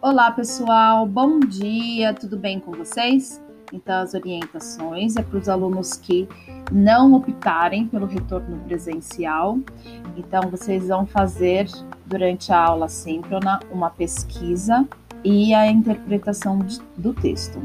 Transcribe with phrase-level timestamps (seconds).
[0.00, 3.42] Olá, pessoal, bom dia, tudo bem com vocês?
[3.72, 6.28] Então, as orientações é para os alunos que
[6.70, 9.58] não optarem pelo retorno presencial.
[10.16, 11.66] Então, vocês vão fazer
[12.06, 14.86] durante a aula síncrona uma pesquisa
[15.24, 16.60] e a interpretação
[16.96, 17.60] do texto.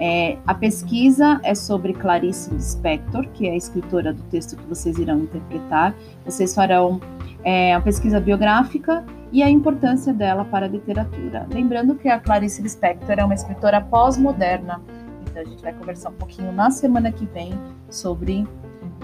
[0.00, 4.96] É, a pesquisa é sobre Clarice Lispector, que é a escritora do texto que vocês
[4.96, 5.94] irão interpretar.
[6.24, 7.02] Vocês farão
[7.44, 11.46] é, a pesquisa biográfica e a importância dela para a literatura.
[11.50, 14.80] Lembrando que a Clarice Lispector é uma escritora pós-moderna,
[15.22, 17.52] então a gente vai conversar um pouquinho na semana que vem
[17.90, 18.46] sobre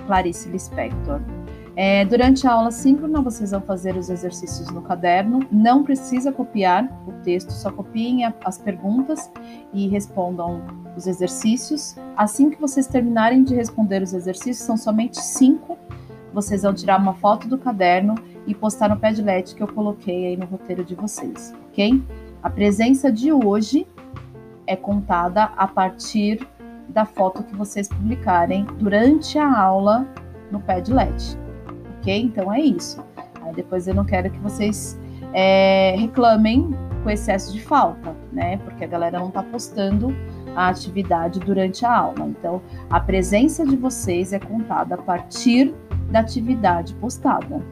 [0.07, 1.21] Clarice Lispector.
[1.75, 5.41] É, durante a aula síncrona, vocês vão fazer os exercícios no caderno.
[5.51, 9.31] Não precisa copiar o texto, só copiem as perguntas
[9.73, 10.63] e respondam
[10.97, 11.97] os exercícios.
[12.15, 15.79] Assim que vocês terminarem de responder os exercícios, são somente cinco.
[16.35, 18.15] Vocês vão tirar uma foto do caderno
[18.47, 22.03] e postar no Padlet que eu coloquei aí no roteiro de vocês, ok?
[22.43, 23.87] A presença de hoje
[24.67, 26.47] é contada a partir
[26.89, 30.07] da foto que vocês publicarem durante a aula
[30.51, 31.41] no Padlet
[32.03, 32.23] ok?
[32.23, 33.03] Então é isso.
[33.41, 34.99] Aí depois eu não quero que vocês
[35.33, 36.71] é, reclamem
[37.03, 38.59] com excesso de falta, né?
[38.59, 40.15] Porque a galera não está postando
[40.55, 42.27] a atividade durante a aula.
[42.27, 45.75] Então, a presença de vocês é contada a partir
[46.11, 47.63] da atividade postada.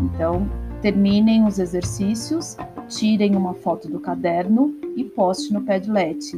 [0.00, 0.46] Então,
[0.82, 2.56] terminem os exercícios,
[2.88, 6.32] tirem uma foto do caderno e poste no Padlet.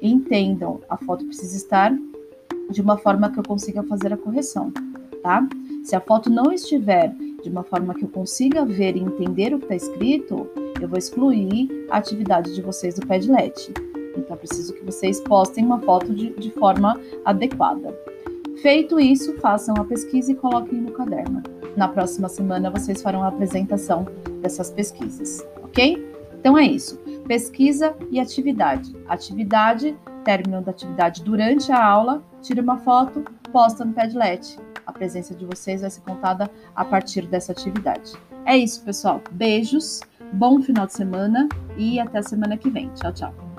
[0.00, 1.96] Entendam, a foto precisa estar
[2.70, 4.72] de uma forma que eu consiga fazer a correção,
[5.22, 5.46] tá?
[5.84, 9.58] Se a foto não estiver de uma forma que eu consiga ver e entender o
[9.58, 10.48] que está escrito,
[10.80, 13.72] eu vou excluir a atividade de vocês do Padlet.
[14.16, 17.96] Então, preciso que vocês postem uma foto de, de forma adequada.
[18.60, 21.42] Feito isso, façam a pesquisa e coloquem no caderno.
[21.76, 24.06] Na próxima semana, vocês farão a apresentação
[24.40, 26.12] dessas pesquisas, ok?
[26.38, 26.98] Então é isso.
[27.26, 28.94] Pesquisa e atividade.
[29.08, 35.34] Atividade, término da atividade durante a aula, tira uma foto, posta no Padlet a presença
[35.34, 38.12] de vocês vai ser contada a partir dessa atividade.
[38.44, 39.20] É isso, pessoal.
[39.30, 40.00] Beijos,
[40.32, 42.90] bom final de semana e até a semana que vem.
[42.94, 43.51] Tchau, tchau.